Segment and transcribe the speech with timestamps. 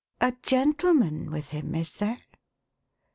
[0.19, 2.17] A gentleman with him, is there